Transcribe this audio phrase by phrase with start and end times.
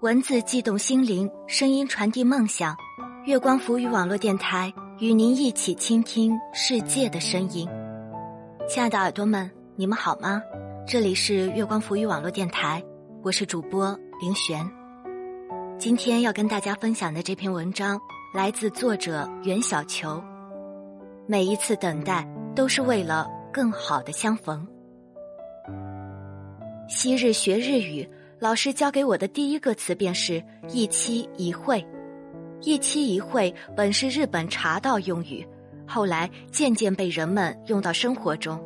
[0.00, 2.76] 文字悸动心灵，声音传递梦想。
[3.24, 7.68] 月光浮语网络电台与您一起倾听世界的声音。
[8.68, 10.40] 亲爱的耳朵们，你们好吗？
[10.86, 12.80] 这里是月光浮语网络电台，
[13.22, 14.64] 我是主播林璇。
[15.78, 17.98] 今天要跟大家分享的这篇文章
[18.32, 20.22] 来自作者袁小球。
[21.26, 22.24] 每一次等待
[22.54, 24.64] 都是为了更好的相逢。
[26.88, 28.08] 昔日学日语。
[28.38, 31.84] 老师教给我的第一个词便是“一期一会”。
[32.60, 35.46] 一期一会本是日本茶道用语，
[35.86, 38.62] 后来渐渐被人们用到生活中。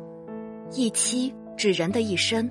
[0.71, 2.49] 一期指人的一生，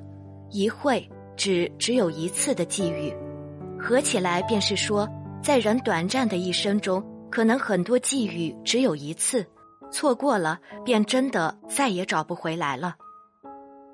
[0.51, 3.15] 一会指只有一次的际遇，
[3.79, 5.09] 合起来便是说，
[5.43, 9.45] 在人短暂的一生中，可能很多际遇只有一次，
[9.91, 12.95] 错过了便真的再也找不回来了。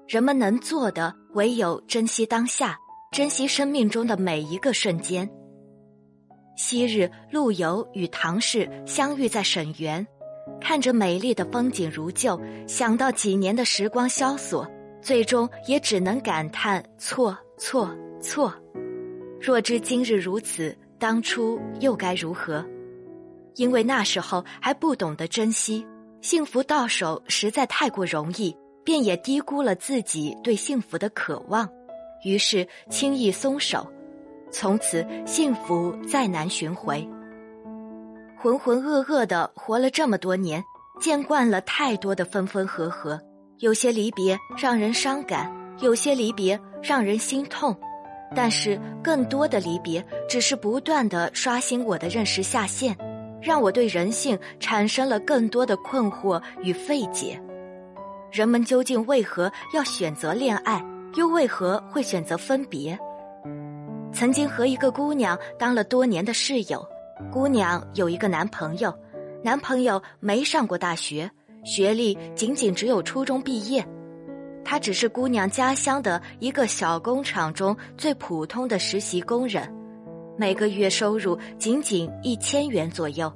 [0.06, 2.78] 人们能做的唯有珍惜当下。
[3.12, 5.28] 珍惜生命中的每一个瞬间。
[6.56, 10.06] 昔日陆游与唐氏相遇在沈园，
[10.60, 14.66] 看着美丽的风景如旧，想到几年的时光萧索，
[15.00, 18.52] 最终也只能感叹错错错。
[19.40, 22.64] 若知今日如此，当初又该如何？
[23.54, 25.86] 因为那时候还不懂得珍惜，
[26.20, 31.68] 幸福到手实在太过容易，便也低估了自己对幸福的渴望。
[32.26, 33.86] 于是轻易松手，
[34.50, 37.08] 从此幸福再难寻回。
[38.36, 40.60] 浑浑噩噩的活了这么多年，
[41.00, 43.20] 见惯了太多的分分合合，
[43.58, 47.76] 有些离别让人伤感，有些离别让人心痛，
[48.34, 52.96] 但是更多的离别只是不断的刷新我的认识下限，
[53.40, 57.40] 让我对人性产生了更多的困惑与费解。
[58.32, 60.84] 人们究竟为何要选择恋爱？
[61.16, 62.98] 又为何会选择分别？
[64.12, 66.86] 曾经和一个姑娘当了多年的室友，
[67.32, 68.94] 姑娘有一个男朋友，
[69.42, 71.30] 男朋友没上过大学，
[71.64, 73.84] 学历仅仅只有初中毕业，
[74.62, 79.66] 他只是姑娘家乡的一个小工厂中最普通的实习工人，
[80.36, 83.32] 每个月收入仅仅一千元左右。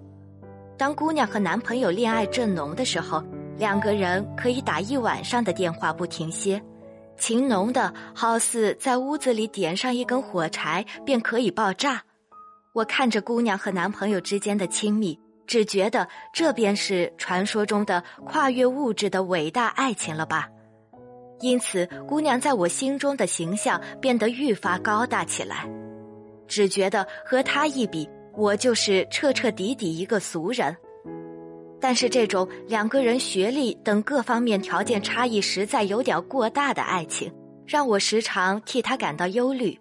[0.77, 3.22] 当姑娘和男朋友恋爱正浓的时候，
[3.56, 6.62] 两个人可以打一晚上的电话不停歇。
[7.20, 12.03] 情浓的好似在屋子里点上一根火柴便可以爆炸。
[12.72, 15.16] 我看着姑娘和男朋友之间的亲密，
[15.47, 20.48] 只觉得这便是传说中的跨越物质的伟大爱情了吧。
[21.41, 25.69] 因此，姑娘在我心中的形象变得愈发高大起来。
[26.48, 30.76] 只觉得和她一比，我就是彻彻底底一个俗人。
[31.80, 37.32] 但是这种两个人学历等各方面条件差异实在有点过大的爱情，
[37.66, 39.78] 让我时常替他感到忧虑。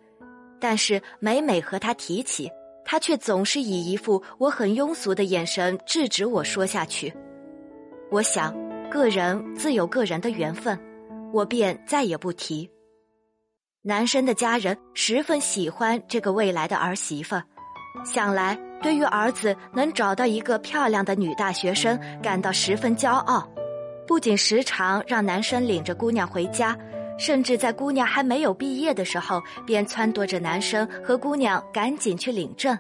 [0.61, 2.49] 但是每每和他提起，
[2.85, 7.13] 他却总是以一副我很庸俗的眼神制止我说下去。
[8.09, 8.53] 我想，
[8.89, 10.79] 个人自有个人的缘分，
[11.31, 12.69] 我便再也不提。
[13.81, 17.35] 男生的家人十分喜欢这个未来的儿媳妇，
[18.05, 18.57] 想来。
[18.81, 23.45] 对于儿子能找到一个漂亮的女大学生感到十分骄傲，
[24.07, 26.78] 不仅时常让男生领着姑娘回家，
[27.17, 32.78] 甚至在姑娘还没有毕业的时候，便撺掇着男生和姑娘赶紧去领证。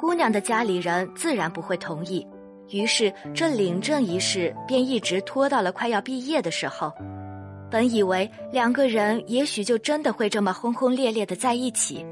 [0.00, 2.26] 姑娘的家里人自然不会同意，
[2.70, 6.92] 于是这领证仪式便一直拖到了快要毕业的时候。
[7.70, 12.04] 本以为两个人也许就真的会这么轰轰烈烈的在一起，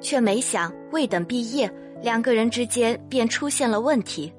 [0.00, 1.70] 却没想未等毕业。
[2.00, 4.32] 两个人之间便出现了问题，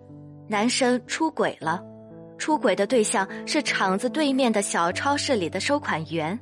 [0.47, 1.83] 男生出轨了，
[2.37, 6.39] 出轨的对象是厂子对面的小超市里的收款员。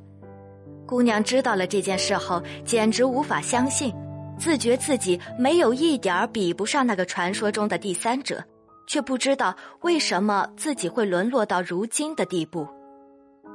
[0.86, 3.92] 姑娘知道了这件事后，简直无法相信，
[4.38, 8.42] 自觉自己没有一点儿比不上那个传说中的第三者，
[8.86, 12.66] 却不知道为什么自己会沦落到如今的地步。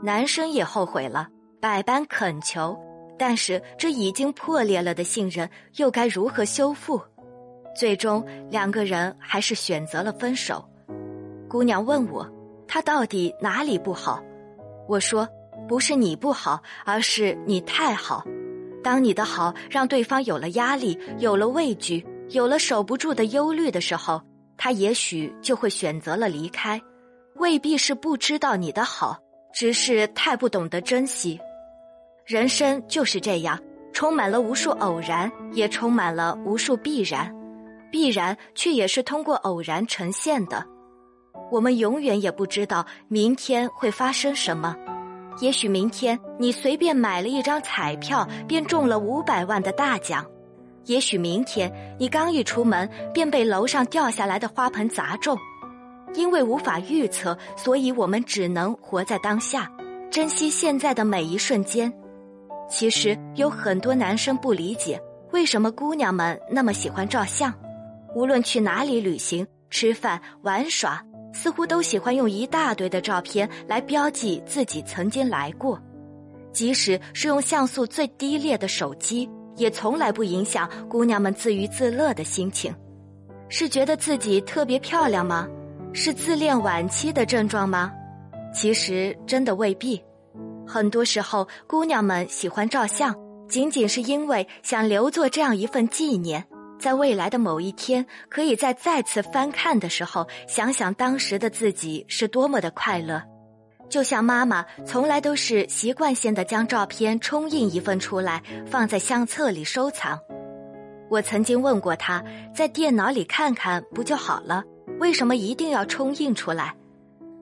[0.04, 1.30] 男生也后悔了，
[1.62, 2.78] 百般恳求，
[3.18, 7.02] 但是这已经破裂了的信任又该如何修复？
[7.76, 10.64] 最终，两个人还是选择了分手。
[11.50, 12.28] 姑娘问我，
[12.68, 14.22] 他到底哪里不好？
[14.88, 15.28] 我说，
[15.68, 18.24] 不是你不好，而是你太好。
[18.84, 24.22] 当你的好让对方有了压力、有了畏惧、有了守不住的忧虑的时候，
[24.58, 26.82] 他也许就会选择了离开。
[27.38, 29.18] 未必是不知道你的好，
[29.54, 31.40] 只是太不懂得珍惜。
[32.26, 33.60] 人生就是这样，
[33.92, 37.34] 充满了无数偶然，也充满了无数必然。
[37.92, 40.66] 必然却也是通过偶然呈现的，
[41.52, 44.76] 我们永远也不知道明天会发生什么。
[45.42, 50.26] 也许明天你随便买了一张彩票，便中了五百万的大奖，
[50.86, 55.38] 也许明天你刚一出门便被楼上掉下来的花盆砸中。
[56.16, 59.70] 因为无法预测，所以我们只能活在当下，
[60.10, 61.94] 珍惜现在的每一瞬间。
[62.74, 65.00] 其实有很多男生不理解，
[65.32, 67.54] 为什么姑娘们那么喜欢照相，
[68.16, 71.00] 无论去哪里旅行、吃饭、玩耍。
[71.36, 75.80] 似乎都喜欢用一大堆的照片来标记自己曾经来过，
[76.52, 82.74] 即使是用像素最低劣的手机，也从来不影响姑娘们自娱自乐的心情。
[83.50, 85.48] 是觉得自己特别漂亮吗？
[85.92, 87.92] 是自恋晚期的症状吗？
[88.54, 90.00] 其实真的未必。
[90.74, 93.16] 很多时候，姑娘们喜欢照相，
[93.48, 96.44] 仅仅是因为想留作这样一份纪念。
[96.80, 103.22] 在未来的某一天，可以在再次翻看的时候，想想当时的自己是多么的快乐。
[103.88, 110.18] 就像妈妈从来都是习惯性的将照片冲印一份出来，放在相册里收藏。
[111.08, 112.24] 我曾经问过她，
[112.56, 114.64] 在电脑里看看不就好了？
[115.00, 116.74] 为什么一定要冲印出来？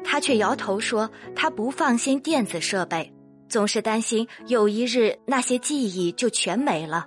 [0.04, 3.10] 她却摇头说，她不放心电子设备，
[3.52, 7.06] 总是担心有一日那些记忆就全没了。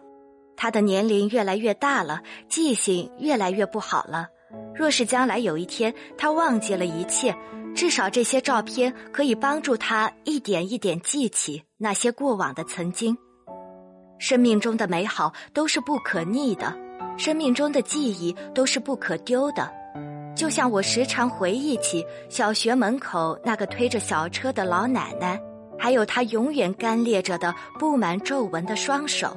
[0.56, 4.28] 他的年龄越来越大了，记性越来越不好了。
[4.72, 7.34] 若是将来有一天他忘记了一切，
[7.74, 13.16] 至少这些照片可以帮助他一点一点记起那些过往的曾经。
[14.18, 16.72] 生命中的美好都是不可逆的，
[17.16, 19.72] 生命中的记忆都是不可丢的。
[20.36, 25.40] 就像我时常回忆起小学门口那个推着小车的老奶奶，
[25.78, 29.36] 还有他永远干裂着的布满皱纹的双手。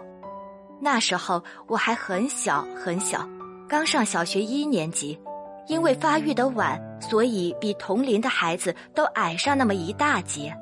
[0.80, 3.28] 那时候我还很小很小，
[3.68, 5.20] 刚上小学一年级，
[5.68, 10.56] 因为发育的晚，所以比同龄的孩子都矮上那么一大截。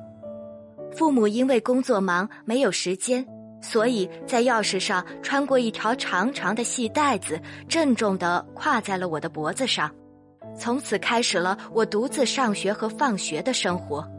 [0.96, 3.26] 父母因为工作忙没有时间，
[3.62, 7.38] 所以在钥匙上穿过一条长长的细带子，
[7.68, 9.92] 郑重地挎在了我的脖子上。
[10.58, 14.10] 从此开始了我独自上学和放学的生活。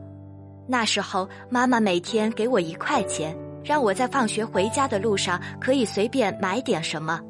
[0.69, 3.37] 那时候妈妈每天给我一块钱。
[3.67, 7.21] 让我在放学回家的路上可以随便买点什么。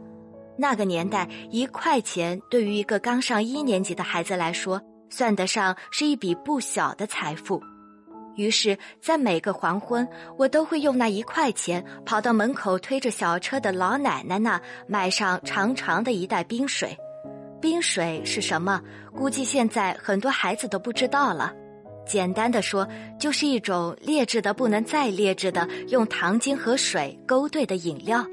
[0.59, 4.79] 那个年代，一块钱对于一个刚上一年级的孩子来说，
[5.09, 7.59] 算得上是一笔不小的财富。
[8.35, 10.07] 于是，在每个黄昏，
[10.37, 16.95] 我都会用那一块钱跑到门口推着小车的老奶奶那，买上长长的一袋冰水。
[17.63, 18.79] 冰水是什么？
[19.17, 21.55] 估计现在很多孩子都不知道了。
[22.07, 22.89] 简单的说，
[23.19, 28.25] 就是一种劣质的不能再劣质的用糖精和水勾兑的饮料，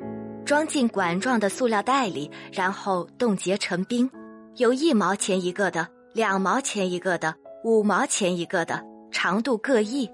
[0.46, 4.10] 装进管状的塑料袋里，然后冻结成冰，
[4.56, 8.82] 有一毛钱一个的，两毛钱一个的，五毛钱一个的，
[9.12, 10.10] 长度各异。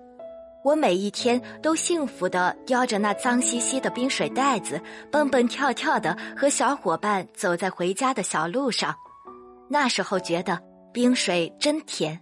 [0.63, 4.79] 我每一天都幸福的叼着那脏兮兮的冰水袋子，
[5.09, 8.93] 蹦蹦跳跳的和小伙伴走在回家的小路上。
[9.69, 10.59] 那时候觉得
[10.91, 12.19] 冰水真甜。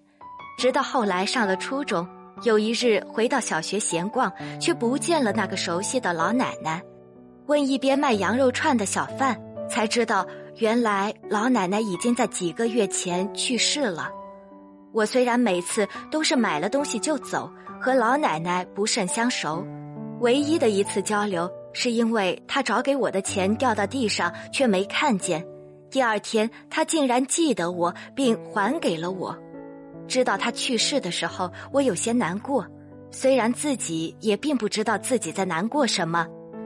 [0.57, 2.05] 直到后来上了初中，
[2.41, 6.81] 有一日回到小学闲逛，却不见了那个熟悉的老奶奶。
[7.45, 9.39] 问一边卖羊肉串的小贩，
[9.69, 10.25] 才知道
[10.55, 14.09] 原来老奶奶已经在几个月前去世了。
[14.91, 17.47] 我虽然每次都是买了东西就走，
[17.79, 19.63] 和老奶奶不甚相熟。
[20.21, 25.45] 唯一的一次交流，是因为她找给我的钱掉到地上，却没看见。
[25.91, 29.37] 第二天，她竟然记得我，并还给了我。
[30.07, 32.65] 知道他去世的时候，我有些难过，
[33.11, 36.25] 虽然自己也并不知道自己在难过什么。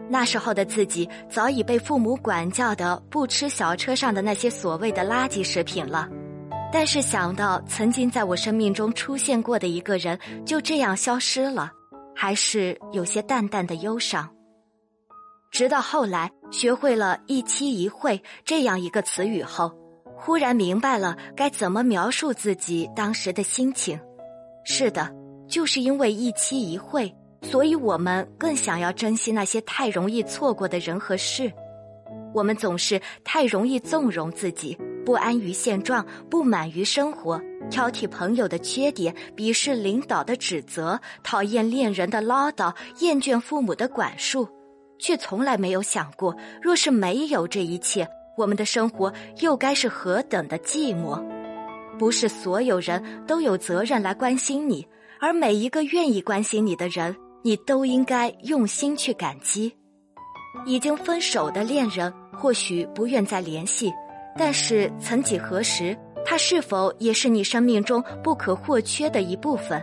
[0.09, 6.09] 那时候的自己早已被父母管教的不吃小车上的那些所谓的垃圾食品了，
[6.71, 11.71] 但是想到曾经在我生命中出现过的一个人就这样消失了，
[12.13, 14.29] 还是有些淡淡的忧伤。
[15.49, 19.71] 直到后来学会了一期一会这样一个词语后。
[20.23, 23.99] 忽然明白了该怎么描述自己当时的心情。
[24.63, 25.11] 是的，
[25.47, 27.11] 就是因为一期一会，
[27.41, 31.51] 所以我们更想要珍惜那些太容易错过的人和事。
[32.35, 44.47] 我们总是太容易纵容自己，不安于现状，不满于生活，挑剔朋友的缺点，鄙视领导的指责，讨厌恋人的唠叨，厌倦父母的管束，
[44.99, 48.07] 却从来没有想过，若是没有这一切。
[48.37, 51.21] 我们的生活又该是何等的寂寞？
[51.97, 54.87] 不是所有人都有责任来关心你，
[55.19, 59.75] 而每一个愿意关心你的人，你都应该用心去感激。
[60.65, 63.91] 已经分手的恋人或许不愿再联系，
[64.37, 65.95] 但是曾几何时，
[66.25, 69.81] 他是否也是你生命中不可或缺的一部分？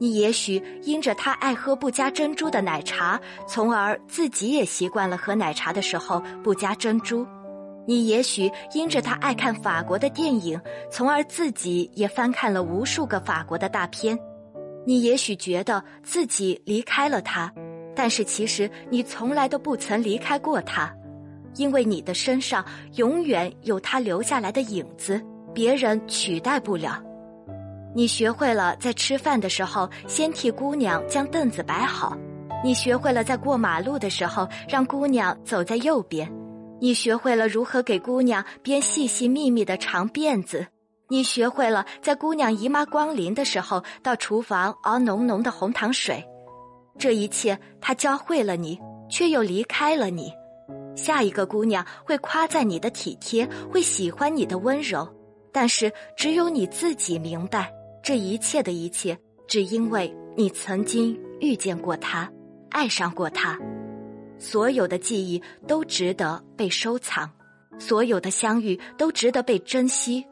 [0.00, 7.24] 你也许因着他爱喝不加珍珠的奶茶，从而自己也习惯了喝奶茶的时候不加珍珠；
[7.88, 14.14] 你也许因着他爱看法国的电影，从而自己也翻看了无数个法国的大片；
[14.84, 17.50] 你也许觉得自己离开了他，
[17.96, 20.94] 但是其实你从来都不曾离开过他，
[21.54, 22.62] 因为你的身上
[22.96, 25.18] 永远有他留下来的影子，
[25.54, 27.02] 别人取代不了。
[27.94, 32.14] 你学会了在吃饭的时候先替姑娘将凳子摆好，
[32.62, 36.30] 你学会了在过马路的时候让姑娘走在右边，
[36.80, 40.66] 你学会了如何给姑娘编细细密密的长辫子，
[41.08, 46.24] 你学会了在姑娘姨妈光临的时候到厨房熬浓浓的红糖水，
[46.98, 48.78] 这一切他教会了你，
[49.10, 50.32] 却又离开了你。
[50.94, 55.08] 下一个姑娘会夸赞你的体贴，会喜欢你的温柔，
[55.52, 57.72] 但是只有你自己明白。
[58.02, 62.30] 这一切的一切，只因为你曾经遇见过他，
[62.70, 63.58] 爱上过他。
[64.38, 67.28] 所有的记忆都值得被收藏，
[67.78, 70.24] 所有的相遇都值得被珍惜。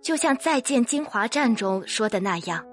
[0.00, 2.64] 就像《再见金华站》中说的那样，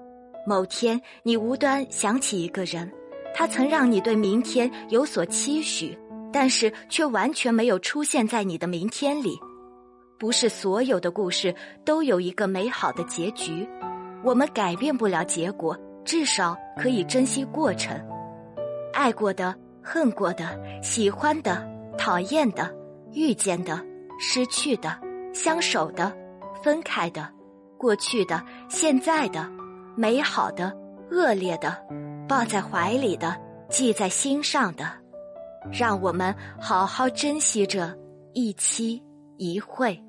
[0.46, 2.90] 某天你无端想起一个人，
[3.34, 5.96] 他曾让你对明天有所期许，
[6.32, 9.38] 但是却完全没有出现在你的明天里。
[10.18, 13.66] 不是所有的故事都有一个美好的结局。
[14.22, 17.98] 我们改变不了结果，至少可以珍惜过程。
[18.92, 22.74] 爱过的、恨过的、喜欢的、讨厌的、
[23.12, 23.80] 遇见的、
[24.18, 24.98] 失去的、
[25.32, 26.12] 相守的、
[26.62, 27.28] 分开的、
[27.78, 29.48] 过去的、现在的、
[29.96, 30.76] 美好的、
[31.10, 31.76] 恶劣的、
[32.28, 33.36] 抱在怀里的、
[33.68, 34.84] 记在心上的，
[35.72, 37.96] 让我们好好珍惜这
[38.32, 39.02] 一期
[39.36, 40.00] 一会。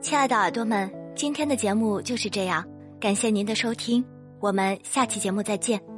[0.00, 0.90] 亲爱的耳朵们。
[1.16, 2.62] 今天的节目就是这样，
[3.00, 4.04] 感谢您的收听，
[4.38, 5.95] 我们下期节目再见。